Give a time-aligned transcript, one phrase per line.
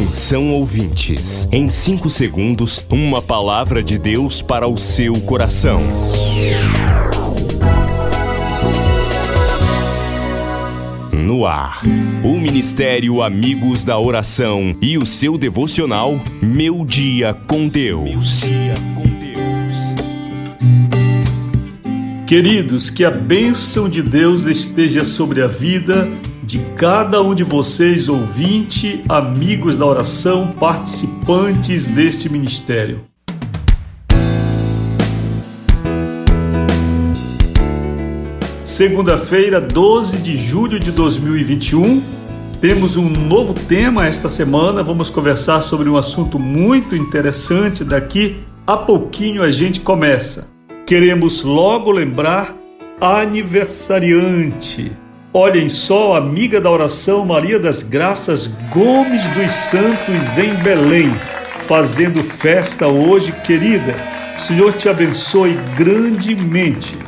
[0.00, 5.82] Atenção ouvintes, em 5 segundos, uma palavra de Deus para o seu coração.
[11.12, 11.82] No ar,
[12.24, 18.40] o Ministério Amigos da Oração e o seu devocional Meu Dia com Deus.
[22.26, 26.08] Queridos, que a bênção de Deus esteja sobre a vida
[26.50, 33.04] de cada um de vocês, ouvinte, amigos da oração, participantes deste ministério.
[38.64, 42.02] Segunda-feira, 12 de julho de 2021,
[42.60, 44.82] temos um novo tema esta semana.
[44.82, 47.84] Vamos conversar sobre um assunto muito interessante.
[47.84, 50.50] Daqui a pouquinho a gente começa.
[50.84, 52.56] Queremos logo lembrar
[53.00, 54.90] aniversariante.
[55.32, 61.08] Olhem só, amiga da oração Maria das Graças Gomes dos Santos em Belém,
[61.68, 63.94] fazendo festa hoje, querida.
[64.36, 66.98] Senhor te abençoe grandemente,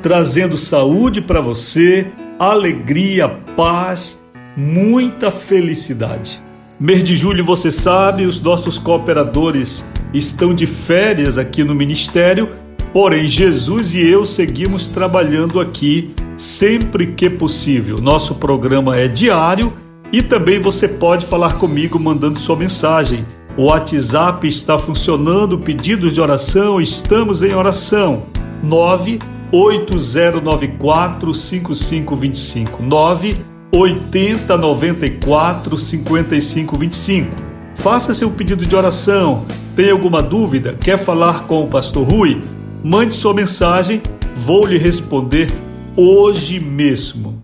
[0.00, 2.06] trazendo saúde para você,
[2.38, 4.22] alegria, paz,
[4.56, 6.40] muita felicidade.
[6.78, 12.61] Mês de julho, você sabe, os nossos cooperadores estão de férias aqui no ministério,
[12.92, 17.98] porém Jesus e eu seguimos trabalhando aqui sempre que possível.
[17.98, 19.72] Nosso programa é diário
[20.12, 23.26] e também você pode falar comigo mandando sua mensagem.
[23.56, 28.22] O WhatsApp está funcionando, pedidos de oração, estamos em oração.
[28.62, 37.52] 98094 5525 98094 5525.
[37.74, 39.46] Faça seu pedido de oração.
[39.74, 40.76] Tem alguma dúvida?
[40.80, 42.42] Quer falar com o pastor Rui?
[42.84, 44.02] Mande sua mensagem,
[44.34, 45.48] vou lhe responder
[45.96, 47.40] hoje mesmo.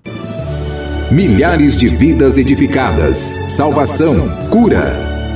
[1.12, 5.17] Milhares de vidas edificadas, salvação, cura.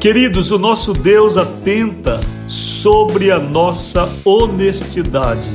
[0.00, 5.50] Queridos, o nosso Deus atenta sobre a nossa honestidade.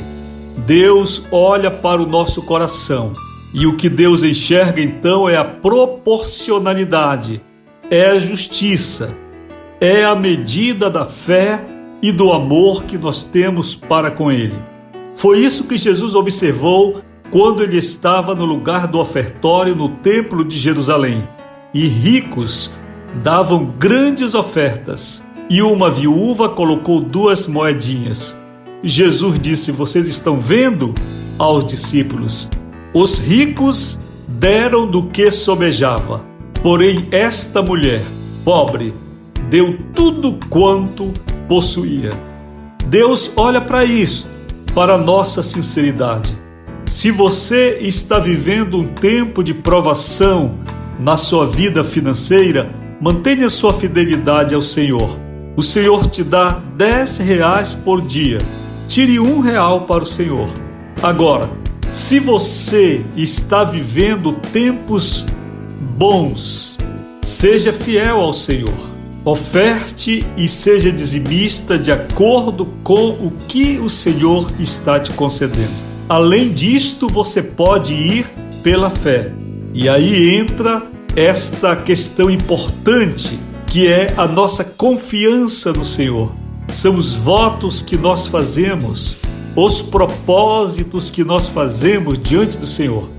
[0.68, 3.14] Deus olha para o nosso coração
[3.54, 7.42] e o que Deus enxerga então é a proporcionalidade,
[7.90, 9.18] é a justiça,
[9.80, 11.64] é a medida da fé
[12.02, 14.58] e do amor que nós temos para com Ele.
[15.16, 20.58] Foi isso que Jesus observou quando ele estava no lugar do ofertório no Templo de
[20.58, 21.25] Jerusalém.
[21.74, 22.74] E ricos
[23.22, 28.38] davam grandes ofertas e uma viúva colocou duas moedinhas.
[28.84, 30.94] Jesus disse: Vocês estão vendo?
[31.38, 32.50] aos discípulos:
[32.94, 36.24] Os ricos deram do que sobejava,
[36.62, 38.03] porém esta mulher,
[38.44, 38.94] pobre,
[39.50, 41.13] deu tudo quanto
[41.47, 42.12] possuía.
[42.88, 44.30] Deus olha para isso,
[44.74, 46.35] para nossa sinceridade.
[46.85, 50.59] Se você está vivendo um tempo de provação
[51.00, 55.19] na sua vida financeira, Mantenha sua fidelidade ao Senhor.
[55.58, 58.40] O Senhor te dá dez reais por dia.
[58.88, 60.47] Tire um real para o Senhor.
[61.02, 61.50] Agora,
[61.92, 65.25] se você está vivendo tempos
[65.97, 66.78] bons,
[67.22, 68.72] seja fiel ao Senhor.
[69.25, 75.74] Oferte e seja dizimista de acordo com o que o Senhor está te concedendo.
[76.08, 78.31] Além disto, você pode ir
[78.63, 79.30] pela fé.
[79.74, 86.31] E aí entra esta questão importante que é a nossa confiança no Senhor.
[86.68, 89.18] São os votos que nós fazemos,
[89.56, 93.09] os propósitos que nós fazemos diante do Senhor.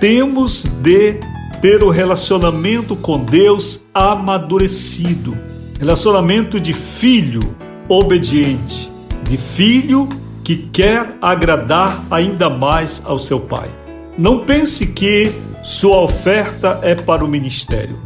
[0.00, 1.20] Temos de
[1.60, 5.36] ter o relacionamento com Deus amadurecido,
[5.78, 7.42] relacionamento de filho
[7.88, 8.90] obediente,
[9.28, 10.08] de filho
[10.42, 13.70] que quer agradar ainda mais ao seu pai.
[14.16, 15.32] Não pense que
[15.64, 17.98] sua oferta é para o ministério.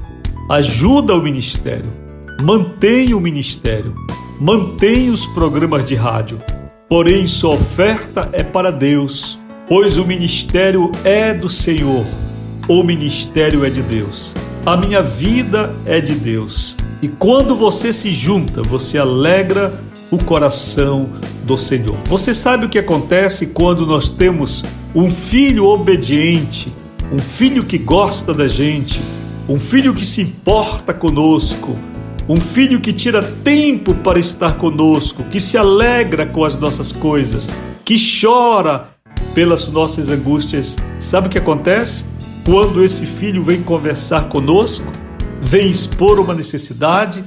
[0.48, 1.92] Ajuda o ministério.
[2.40, 3.96] Mantenha o ministério.
[4.40, 6.40] Mantenha os programas de rádio.
[6.88, 12.06] Porém, sua oferta é para Deus, pois o ministério é do Senhor.
[12.68, 14.36] O ministério é de Deus.
[14.64, 16.76] A minha vida é de Deus.
[17.02, 19.82] E quando você se junta, você alegra
[20.12, 21.08] o coração
[21.42, 21.96] do Senhor.
[22.04, 24.64] Você sabe o que acontece quando nós temos
[24.94, 26.72] um filho obediente
[27.10, 29.00] um filho que gosta da gente,
[29.48, 31.76] um filho que se importa conosco,
[32.28, 37.54] um filho que tira tempo para estar conosco, que se alegra com as nossas coisas,
[37.84, 38.90] que chora
[39.34, 40.76] pelas nossas angústias.
[40.98, 42.04] Sabe o que acontece?
[42.44, 44.92] Quando esse filho vem conversar conosco,
[45.40, 47.24] vem expor uma necessidade,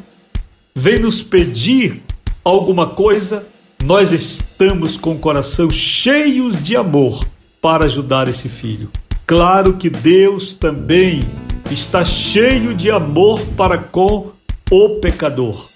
[0.75, 2.03] vem nos pedir
[2.43, 3.47] alguma coisa,
[3.83, 7.25] nós estamos com o coração cheios de amor
[7.59, 8.91] para ajudar esse filho.
[9.31, 11.23] Claro que Deus também
[11.71, 14.29] está cheio de amor para com
[14.69, 15.69] o pecador,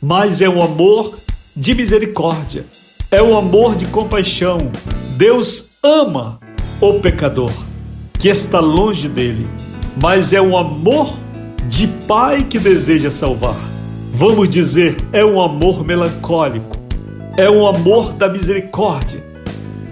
[0.00, 1.18] mas é um amor
[1.56, 2.64] de misericórdia,
[3.10, 4.58] é um amor de compaixão.
[5.16, 6.38] Deus ama
[6.80, 7.50] o pecador
[8.16, 9.48] que está longe dele,
[10.00, 11.12] mas é um amor
[11.66, 13.58] de pai que deseja salvar.
[14.12, 16.76] Vamos dizer, é um amor melancólico,
[17.36, 19.26] é um amor da misericórdia,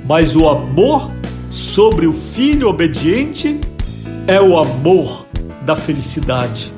[0.06, 1.17] mas o amor
[1.50, 3.60] sobre o filho obediente
[4.26, 5.26] é o amor
[5.62, 6.72] da felicidade,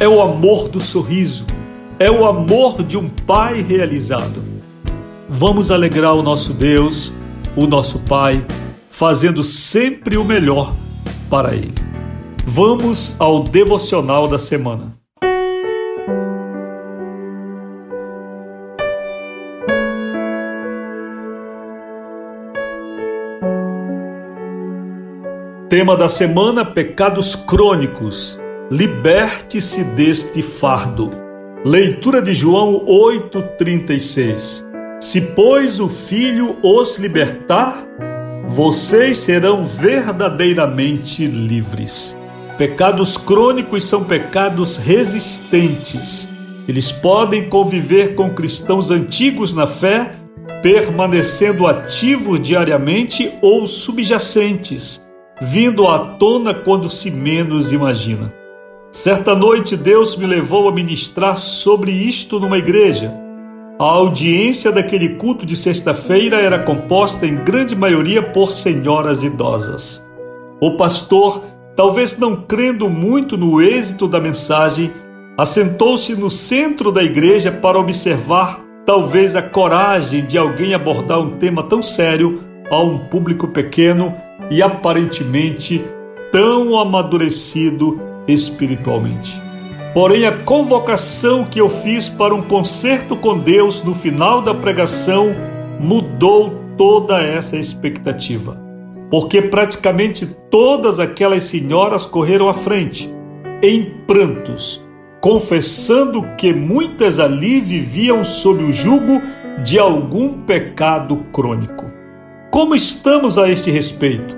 [0.00, 1.46] é o amor do sorriso,
[1.98, 4.42] é o amor de um pai realizado.
[5.28, 7.12] Vamos alegrar o nosso Deus,
[7.56, 8.46] o nosso Pai,
[8.88, 10.72] fazendo sempre o melhor
[11.28, 11.74] para Ele.
[12.44, 14.95] Vamos ao devocional da semana.
[25.68, 28.40] Tema da semana: Pecados crônicos.
[28.70, 31.10] Liberte-se deste fardo.
[31.64, 34.64] Leitura de João 8:36.
[35.00, 37.84] Se pois o Filho os libertar,
[38.46, 42.16] vocês serão verdadeiramente livres.
[42.56, 46.28] Pecados crônicos são pecados resistentes.
[46.68, 50.12] Eles podem conviver com cristãos antigos na fé,
[50.62, 55.05] permanecendo ativos diariamente ou subjacentes
[55.40, 58.32] vindo à tona quando se menos imagina.
[58.90, 63.12] Certa noite Deus me levou a ministrar sobre isto numa igreja.
[63.78, 70.06] A audiência daquele culto de sexta-feira era composta em grande maioria por senhoras idosas.
[70.58, 71.42] O pastor,
[71.76, 74.90] talvez não crendo muito no êxito da mensagem,
[75.36, 81.62] assentou-se no centro da igreja para observar talvez a coragem de alguém abordar um tema
[81.62, 84.14] tão sério a um público pequeno
[84.50, 85.84] e aparentemente
[86.30, 89.40] tão amadurecido espiritualmente.
[89.94, 95.34] Porém, a convocação que eu fiz para um concerto com Deus no final da pregação
[95.80, 98.60] mudou toda essa expectativa.
[99.10, 103.10] Porque praticamente todas aquelas senhoras correram à frente,
[103.62, 104.86] em prantos,
[105.20, 109.22] confessando que muitas ali viviam sob o jugo
[109.62, 111.95] de algum pecado crônico.
[112.56, 114.34] Como estamos a este respeito?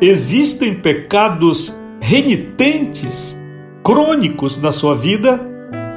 [0.00, 3.42] Existem pecados renitentes,
[3.82, 5.44] crônicos na sua vida?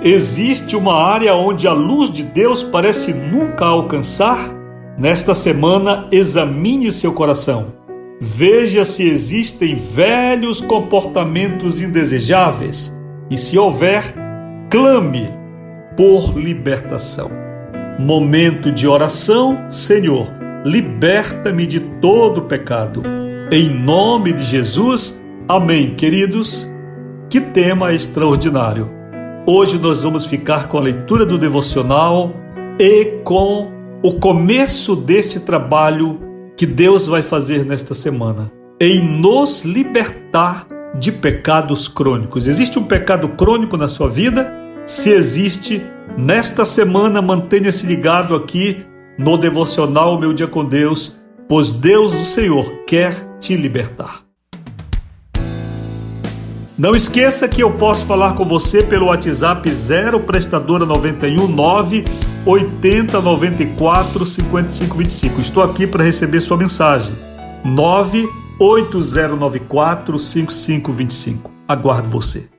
[0.01, 4.49] Existe uma área onde a luz de Deus parece nunca alcançar?
[4.97, 7.75] Nesta semana, examine seu coração.
[8.19, 12.91] Veja se existem velhos comportamentos indesejáveis
[13.29, 14.11] e, se houver,
[14.71, 15.29] clame
[15.95, 17.29] por libertação.
[17.99, 23.03] Momento de oração, Senhor liberta-me de todo pecado.
[23.51, 26.71] Em nome de Jesus, amém, queridos.
[27.29, 28.91] Que tema extraordinário!
[29.47, 32.33] Hoje nós vamos ficar com a leitura do devocional
[32.79, 33.71] e com
[34.03, 36.19] o começo deste trabalho
[36.55, 40.67] que Deus vai fazer nesta semana, em nos libertar
[40.99, 42.47] de pecados crônicos.
[42.47, 44.53] Existe um pecado crônico na sua vida?
[44.85, 45.81] Se existe,
[46.17, 48.85] nesta semana mantenha-se ligado aqui
[49.19, 51.17] no devocional Meu Dia com Deus,
[51.49, 54.21] pois Deus, o Senhor, quer te libertar.
[56.77, 62.05] Não esqueça que eu posso falar com você pelo WhatsApp 0 prestadora 91 9
[62.45, 65.41] 80 94 55 25.
[65.41, 67.13] Estou aqui para receber sua mensagem.
[67.65, 68.25] 9
[68.57, 71.51] 8094 5525.
[71.67, 72.58] Aguardo você.